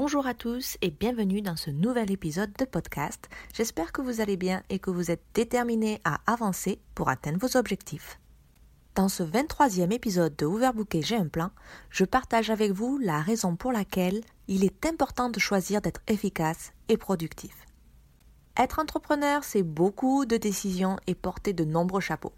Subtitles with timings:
[0.00, 3.28] Bonjour à tous et bienvenue dans ce nouvel épisode de podcast.
[3.52, 7.56] J'espère que vous allez bien et que vous êtes déterminés à avancer pour atteindre vos
[7.56, 8.20] objectifs.
[8.94, 11.50] Dans ce 23e épisode de Overbooké J'ai un plan,
[11.90, 16.70] je partage avec vous la raison pour laquelle il est important de choisir d'être efficace
[16.88, 17.66] et productif.
[18.56, 22.34] Être entrepreneur, c'est beaucoup de décisions et porter de nombreux chapeaux.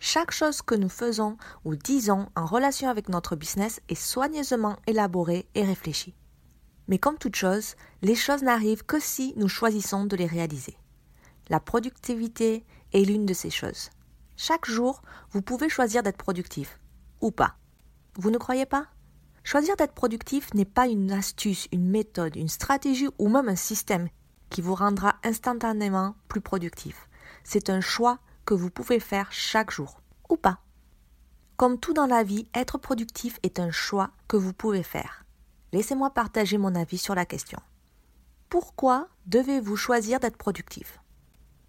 [0.00, 5.46] Chaque chose que nous faisons ou disons en relation avec notre business est soigneusement élaborée
[5.54, 6.16] et réfléchie.
[6.90, 10.76] Mais comme toute chose, les choses n'arrivent que si nous choisissons de les réaliser.
[11.48, 13.90] La productivité est l'une de ces choses.
[14.36, 16.80] Chaque jour, vous pouvez choisir d'être productif
[17.20, 17.56] ou pas.
[18.16, 18.88] Vous ne croyez pas?
[19.44, 24.08] Choisir d'être productif n'est pas une astuce, une méthode, une stratégie ou même un système
[24.50, 27.08] qui vous rendra instantanément plus productif.
[27.44, 30.58] C'est un choix que vous pouvez faire chaque jour, ou pas.
[31.56, 35.24] Comme tout dans la vie, être productif est un choix que vous pouvez faire.
[35.72, 37.60] Laissez-moi partager mon avis sur la question.
[38.48, 41.00] Pourquoi devez-vous choisir d'être productif?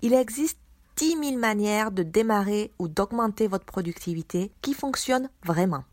[0.01, 0.57] Il existe
[0.97, 5.83] 10 000 manières de démarrer ou d'augmenter votre productivité qui fonctionnent vraiment.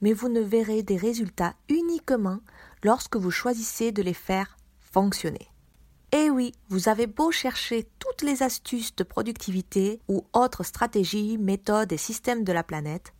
[0.00, 2.40] Mais vous ne verrez des résultats uniquement
[2.82, 5.48] lorsque vous choisissez de les faire fonctionner.
[6.12, 11.38] Et eh oui, vous avez beau chercher toutes les astuces de productivité ou autres stratégies,
[11.38, 13.13] méthodes et systèmes de la planète,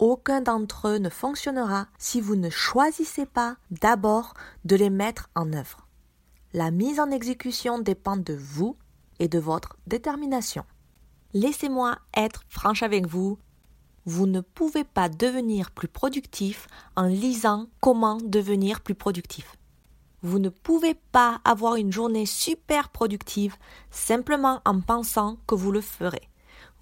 [0.00, 4.34] aucun d'entre eux ne fonctionnera si vous ne choisissez pas d'abord
[4.64, 5.86] de les mettre en œuvre.
[6.52, 8.76] La mise en exécution dépend de vous
[9.20, 10.64] et de votre détermination.
[11.34, 13.38] Laissez-moi être franche avec vous.
[14.06, 19.56] Vous ne pouvez pas devenir plus productif en lisant comment devenir plus productif.
[20.22, 23.54] Vous ne pouvez pas avoir une journée super productive
[23.90, 26.28] simplement en pensant que vous le ferez.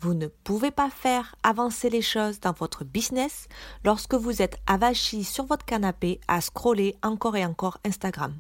[0.01, 3.49] Vous ne pouvez pas faire avancer les choses dans votre business
[3.85, 8.35] lorsque vous êtes avachi sur votre canapé à scroller encore et encore Instagram.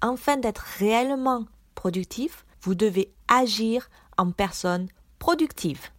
[0.00, 3.88] Afin d'être réellement productif, vous devez agir
[4.18, 4.88] en personne
[5.18, 5.90] productive.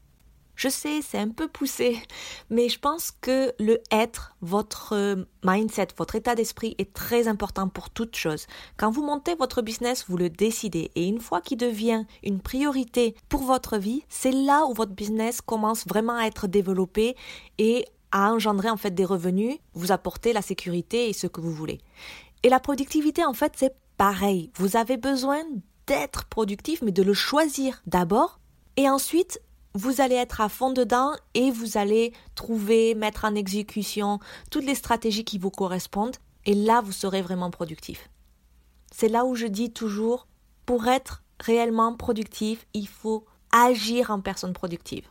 [0.63, 2.01] Je sais, c'est un peu poussé,
[2.49, 7.67] mais je pense que le être, votre euh, mindset, votre état d'esprit est très important
[7.67, 8.47] pour toute chose.
[8.77, 13.13] Quand vous montez votre business, vous le décidez et une fois qu'il devient une priorité
[13.27, 17.17] pour votre vie, c'est là où votre business commence vraiment à être développé
[17.57, 21.51] et à engendrer en fait des revenus, vous apporter la sécurité et ce que vous
[21.51, 21.81] voulez.
[22.43, 24.49] Et la productivité en fait, c'est pareil.
[24.55, 25.43] Vous avez besoin
[25.87, 28.39] d'être productif mais de le choisir d'abord
[28.77, 29.41] et ensuite
[29.75, 34.19] vous allez être à fond dedans et vous allez trouver, mettre en exécution
[34.51, 38.09] toutes les stratégies qui vous correspondent et là vous serez vraiment productif.
[38.91, 40.27] C'est là où je dis toujours,
[40.65, 45.07] pour être réellement productif, il faut agir en personne productive.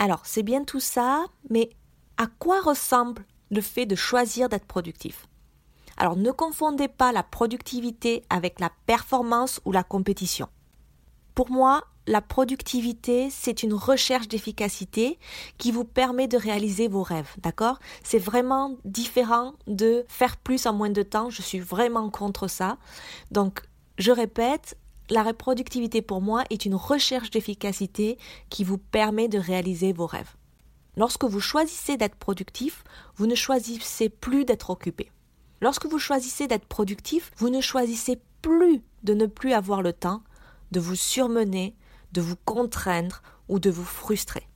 [0.00, 1.70] Alors, c'est bien tout ça, mais
[2.16, 5.28] à quoi ressemble le fait de choisir d'être productif?
[5.96, 10.48] Alors, ne confondez pas la productivité avec la performance ou la compétition.
[11.36, 15.18] Pour moi, la productivité, c'est une recherche d'efficacité
[15.58, 17.78] qui vous permet de réaliser vos rêves, d'accord?
[18.02, 22.76] C'est vraiment différent de faire plus en moins de temps, je suis vraiment contre ça.
[23.30, 23.62] Donc,
[23.98, 24.76] je répète,
[25.10, 28.18] la productivité pour moi est une recherche d'efficacité
[28.50, 30.34] qui vous permet de réaliser vos rêves.
[30.96, 32.84] Lorsque vous choisissez d'être productif,
[33.16, 35.10] vous ne choisissez plus d'être occupé.
[35.60, 40.22] Lorsque vous choisissez d'être productif, vous ne choisissez plus de ne plus avoir le temps,
[40.72, 41.74] de vous surmener,
[42.14, 44.48] de vous contraindre ou de vous frustrer.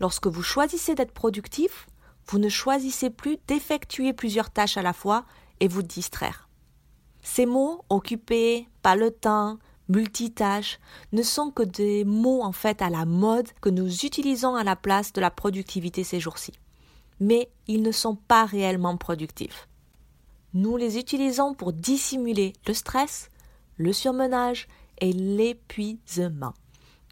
[0.00, 1.86] Lorsque vous choisissez d'être productif,
[2.26, 5.24] vous ne choisissez plus d'effectuer plusieurs tâches à la fois
[5.60, 6.48] et vous distraire.
[7.22, 9.58] Ces mots, occuper, pas le temps,
[9.88, 10.80] multitâche,
[11.12, 14.76] ne sont que des mots en fait à la mode que nous utilisons à la
[14.76, 16.52] place de la productivité ces jours-ci.
[17.20, 19.68] Mais ils ne sont pas réellement productifs.
[20.54, 23.28] Nous les utilisons pour dissimuler le stress,
[23.76, 24.66] le surmenage
[25.00, 26.54] et l'épuisement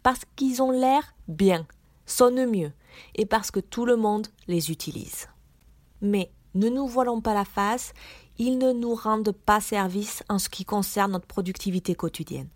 [0.03, 1.65] parce qu'ils ont l'air bien,
[2.05, 2.71] sonnent mieux,
[3.15, 5.27] et parce que tout le monde les utilise.
[6.01, 7.93] Mais ne nous voilons pas la face,
[8.37, 12.49] ils ne nous rendent pas service en ce qui concerne notre productivité quotidienne.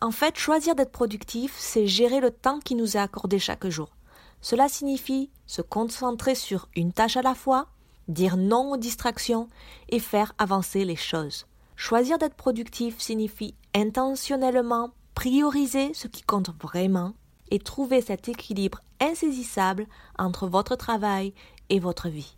[0.00, 3.96] En fait, choisir d'être productif, c'est gérer le temps qui nous est accordé chaque jour.
[4.40, 7.68] Cela signifie se concentrer sur une tâche à la fois,
[8.08, 9.48] dire non aux distractions
[9.88, 11.46] et faire avancer les choses.
[11.76, 17.14] Choisir d'être productif signifie intentionnellement prioriser ce qui compte vraiment
[17.50, 19.86] et trouver cet équilibre insaisissable
[20.18, 21.32] entre votre travail
[21.70, 22.36] et votre vie.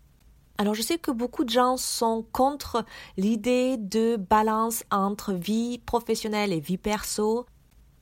[0.59, 2.85] Alors je sais que beaucoup de gens sont contre
[3.17, 7.47] l'idée de balance entre vie professionnelle et vie perso.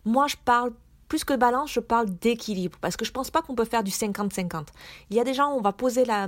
[0.04, 0.72] Moi je parle
[1.08, 3.90] plus que balance, je parle d'équilibre parce que je pense pas qu'on peut faire du
[3.90, 4.66] 50-50.
[5.08, 6.26] Il y a des gens, on va poser la,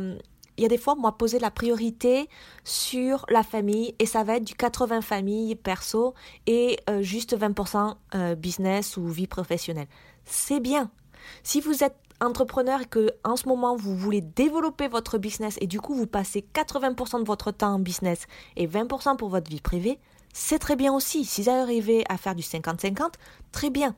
[0.58, 2.28] il y a des fois, moi, poser la priorité
[2.64, 6.14] sur la famille et ça va être du 80 famille perso
[6.46, 9.86] et euh, juste 20% euh, business ou vie professionnelle.
[10.24, 10.90] C'est bien.
[11.44, 15.68] Si vous êtes entrepreneur et que en ce moment vous voulez développer votre business et
[15.68, 18.26] du coup vous passez 80% de votre temps en business
[18.56, 20.00] et 20% pour votre vie privée,
[20.32, 21.24] c'est très bien aussi.
[21.24, 23.12] Si vous arrivez à faire du 50-50,
[23.52, 23.94] très bien.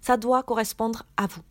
[0.00, 1.42] Ça doit correspondre à vous.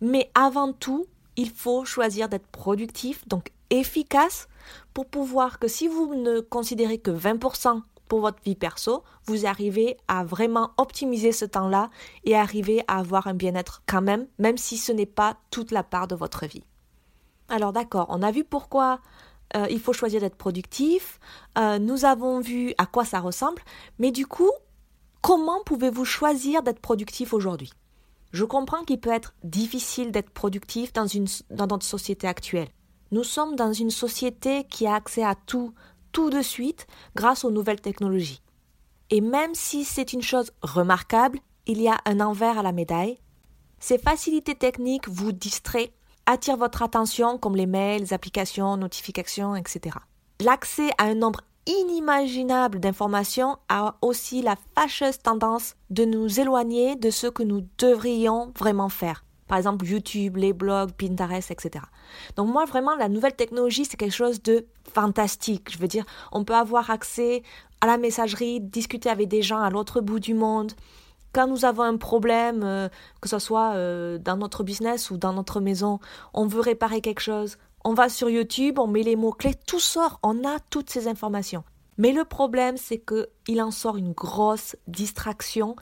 [0.00, 1.06] Mais avant tout,
[1.36, 4.48] il faut choisir d'être productif, donc efficace,
[4.94, 9.96] pour pouvoir que si vous ne considérez que 20% pour votre vie perso, vous arrivez
[10.06, 11.88] à vraiment optimiser ce temps-là
[12.24, 15.82] et arriver à avoir un bien-être quand même, même si ce n'est pas toute la
[15.82, 16.64] part de votre vie.
[17.48, 19.00] Alors d'accord, on a vu pourquoi
[19.56, 21.20] euh, il faut choisir d'être productif,
[21.58, 23.62] euh, nous avons vu à quoi ça ressemble,
[23.98, 24.50] mais du coup,
[25.20, 27.72] comment pouvez-vous choisir d'être productif aujourd'hui?
[28.32, 32.68] Je comprends qu'il peut être difficile d'être productif dans, une, dans notre société actuelle.
[33.12, 35.74] Nous sommes dans une société qui a accès à tout,
[36.12, 38.42] tout de suite, grâce aux nouvelles technologies.
[39.10, 43.18] Et même si c'est une chose remarquable, il y a un envers à la médaille.
[43.80, 45.92] Ces facilités techniques vous distraient,
[46.24, 49.96] attirent votre attention comme les mails, applications, notifications, etc.
[50.40, 57.10] L'accès à un nombre inimaginable d'informations a aussi la fâcheuse tendance de nous éloigner de
[57.10, 59.22] ce que nous devrions vraiment faire.
[59.52, 61.84] Par exemple, YouTube, les blogs, Pinterest, etc.
[62.36, 64.64] Donc moi, vraiment, la nouvelle technologie, c'est quelque chose de
[64.94, 65.70] fantastique.
[65.70, 67.42] Je veux dire, on peut avoir accès
[67.82, 70.72] à la messagerie, discuter avec des gens à l'autre bout du monde.
[71.34, 72.88] Quand nous avons un problème, euh,
[73.20, 76.00] que ce soit euh, dans notre business ou dans notre maison,
[76.32, 80.18] on veut réparer quelque chose, on va sur YouTube, on met les mots-clés, tout sort,
[80.22, 81.62] on a toutes ces informations.
[81.98, 85.76] Mais le problème, c'est qu'il en sort une grosse distraction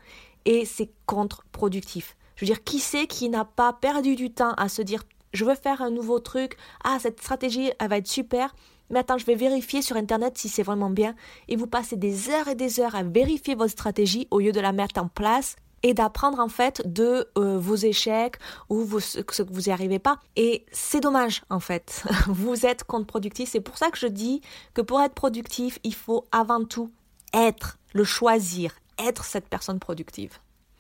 [0.45, 2.17] et c'est contre-productif.
[2.41, 5.03] Je veux dire, qui c'est qui n'a pas perdu du temps à se dire
[5.35, 8.55] je veux faire un nouveau truc, ah cette stratégie elle va être super,
[8.89, 11.15] mais attends, je vais vérifier sur internet si c'est vraiment bien
[11.49, 14.61] et vous passez des heures et des heures à vérifier votre stratégie au lieu de
[14.61, 18.37] la mettre en place et d'apprendre en fait de euh, vos échecs
[18.71, 20.19] ou ce que vous n'y arrivez pas.
[20.35, 22.05] Et c'est dommage en fait.
[22.27, 23.51] vous êtes contre-productif.
[23.51, 24.41] C'est pour ça que je dis
[24.73, 26.91] que pour être productif, il faut avant tout
[27.35, 30.39] être, le choisir, être cette personne productive.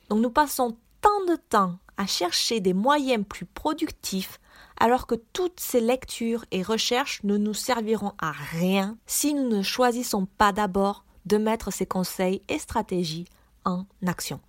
[0.08, 4.40] Donc nous passons tant de temps à chercher des moyens plus productifs
[4.78, 9.62] alors que toutes ces lectures et recherches ne nous serviront à rien si nous ne
[9.62, 13.26] choisissons pas d'abord de mettre ces conseils et stratégies
[13.64, 14.40] en action.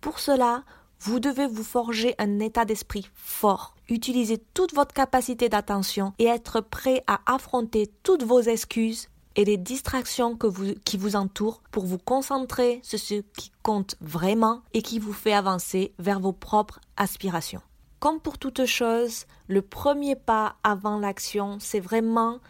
[0.00, 0.64] Pour cela,
[1.00, 6.60] vous devez vous forger un état d'esprit fort, utiliser toute votre capacité d'attention et être
[6.60, 9.08] prêt à affronter toutes vos excuses
[9.38, 10.36] et les distractions
[10.84, 15.32] qui vous entourent pour vous concentrer sur ce qui compte vraiment et qui vous fait
[15.32, 17.62] avancer vers vos propres aspirations.
[18.00, 22.40] Comme pour toute chose, le premier pas avant l'action, c'est vraiment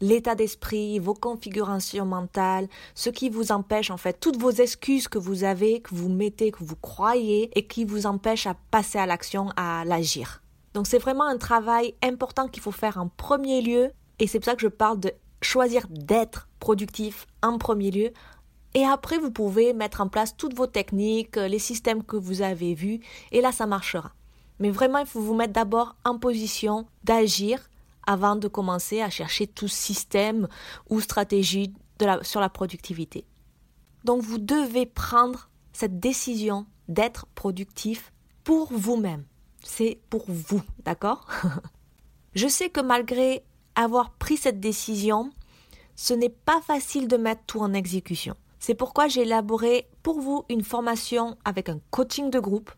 [0.00, 5.18] l'état d'esprit, vos configurations mentales, ce qui vous empêche en fait, toutes vos excuses que
[5.18, 9.06] vous avez, que vous mettez, que vous croyez et qui vous empêchent à passer à
[9.06, 10.44] l'action, à l'agir.
[10.74, 13.90] Donc c'est vraiment un travail important qu'il faut faire en premier lieu
[14.20, 15.12] et c'est pour ça que je parle de
[15.46, 18.10] choisir d'être productif en premier lieu.
[18.74, 22.74] Et après, vous pouvez mettre en place toutes vos techniques, les systèmes que vous avez
[22.74, 23.00] vus,
[23.32, 24.12] et là, ça marchera.
[24.58, 27.70] Mais vraiment, il faut vous mettre d'abord en position d'agir
[28.06, 30.48] avant de commencer à chercher tout système
[30.88, 31.74] ou stratégie
[32.22, 33.24] sur la productivité.
[34.04, 38.12] Donc vous devez prendre cette décision d'être productif
[38.44, 39.24] pour vous-même.
[39.64, 41.26] C'est pour vous, d'accord?
[42.34, 43.42] Je sais que malgré
[43.74, 45.30] avoir pris cette décision,
[45.96, 48.34] ce n'est pas facile de mettre tout en exécution.
[48.60, 52.70] C'est pourquoi j'ai élaboré pour vous une formation avec un coaching de groupe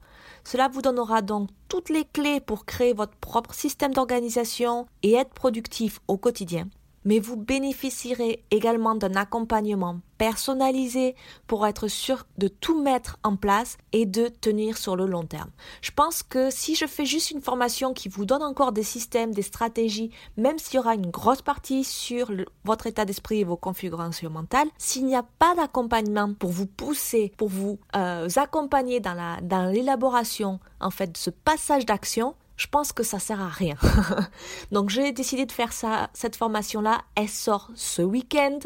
[0.45, 5.35] cela vous donnera donc toutes les clés pour créer votre propre système d'organisation et être
[5.35, 6.69] productif au quotidien
[7.05, 11.14] mais vous bénéficierez également d'un accompagnement personnalisé
[11.47, 15.50] pour être sûr de tout mettre en place et de tenir sur le long terme.
[15.81, 19.33] Je pense que si je fais juste une formation qui vous donne encore des systèmes,
[19.33, 22.31] des stratégies, même s'il y aura une grosse partie sur
[22.64, 27.33] votre état d'esprit et vos configurations mentales, s'il n'y a pas d'accompagnement pour vous pousser,
[27.37, 33.03] pour vous euh, accompagner dans l'élaboration en fait de ce passage d'action, je pense que
[33.03, 33.77] ça sert à rien.
[34.73, 37.03] Donc j'ai décidé de faire ça, cette formation-là.
[37.15, 38.59] Elle sort ce week-end.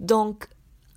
[0.00, 0.48] Donc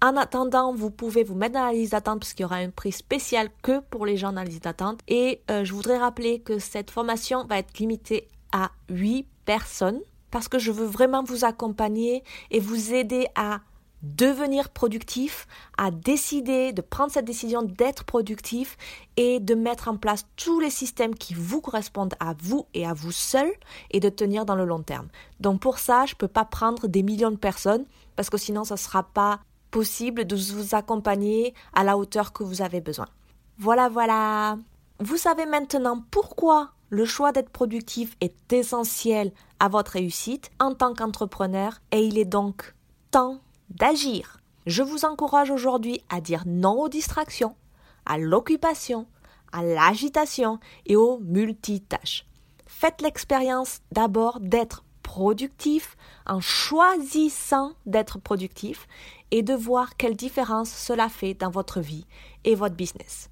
[0.01, 2.71] en attendant, vous pouvez vous mettre dans la liste d'attente parce qu'il y aura un
[2.71, 4.99] prix spécial que pour les gens dans la liste d'attente.
[5.07, 10.47] Et euh, je voudrais rappeler que cette formation va être limitée à 8 personnes parce
[10.47, 13.59] que je veux vraiment vous accompagner et vous aider à
[14.03, 18.77] devenir productif, à décider de prendre cette décision d'être productif
[19.17, 22.93] et de mettre en place tous les systèmes qui vous correspondent à vous et à
[22.93, 23.51] vous seul
[23.91, 25.07] et de tenir dans le long terme.
[25.39, 28.63] Donc pour ça, je ne peux pas prendre des millions de personnes parce que sinon
[28.63, 29.39] ça ne sera pas
[29.69, 33.07] possible de vous accompagner à la hauteur que vous avez besoin.
[33.57, 34.57] Voilà, voilà.
[34.99, 40.93] Vous savez maintenant pourquoi le choix d'être productif est essentiel à votre réussite en tant
[40.93, 42.75] qu'entrepreneur et il est donc
[43.11, 43.39] temps
[43.77, 44.39] d'agir.
[44.65, 47.55] Je vous encourage aujourd'hui à dire non aux distractions,
[48.05, 49.07] à l'occupation,
[49.51, 52.25] à l'agitation et aux multitâches.
[52.67, 58.87] Faites l'expérience d'abord d'être productif en choisissant d'être productif
[59.31, 62.05] et de voir quelle différence cela fait dans votre vie
[62.43, 63.29] et votre business.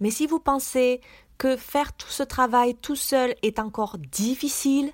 [0.00, 1.00] Mais si vous pensez
[1.38, 4.92] que faire tout ce travail tout seul est encore difficile,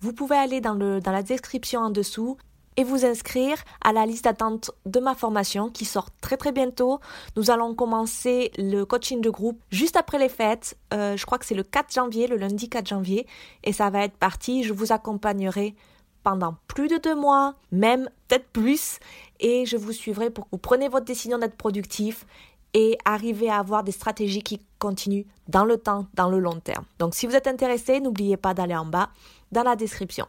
[0.00, 2.38] vous pouvez aller dans, le, dans la description en dessous
[2.80, 6.98] et vous inscrire à la liste d'attente de ma formation qui sort très très bientôt.
[7.36, 10.78] Nous allons commencer le coaching de groupe juste après les fêtes.
[10.94, 13.26] Euh, je crois que c'est le 4 janvier, le lundi 4 janvier.
[13.64, 14.62] Et ça va être parti.
[14.62, 15.74] Je vous accompagnerai
[16.22, 18.98] pendant plus de deux mois, même peut-être plus.
[19.40, 22.24] Et je vous suivrai pour que vous preniez votre décision d'être productif
[22.72, 26.86] et arriver à avoir des stratégies qui continuent dans le temps, dans le long terme.
[26.98, 29.10] Donc si vous êtes intéressé, n'oubliez pas d'aller en bas
[29.52, 30.26] dans la description.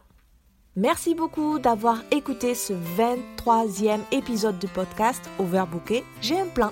[0.76, 6.02] Merci beaucoup d'avoir écouté ce 23e épisode du podcast Overbooké.
[6.22, 6.70] J'ai un plan.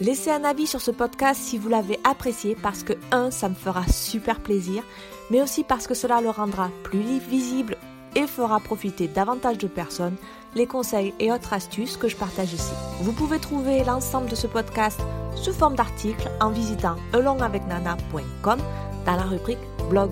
[0.00, 3.54] Laissez un avis sur ce podcast si vous l'avez apprécié parce que, un, ça me
[3.54, 4.82] fera super plaisir,
[5.30, 7.76] mais aussi parce que cela le rendra plus visible
[8.16, 10.16] et fera profiter davantage de personnes
[10.56, 12.72] les conseils et autres astuces que je partage ici.
[13.02, 14.98] Vous pouvez trouver l'ensemble de ce podcast
[15.36, 18.58] sous forme d'articles en visitant alongavecnana.com
[19.06, 20.10] dans la rubrique blog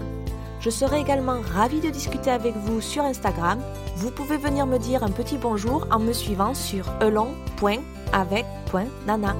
[0.60, 3.60] je serai également ravie de discuter avec vous sur Instagram.
[3.96, 9.36] Vous pouvez venir me dire un petit bonjour en me suivant sur elon.avec.nana.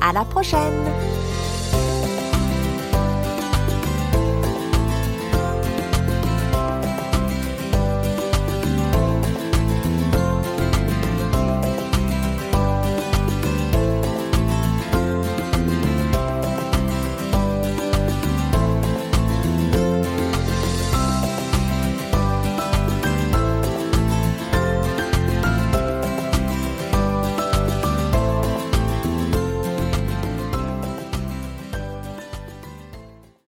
[0.00, 1.21] À la prochaine!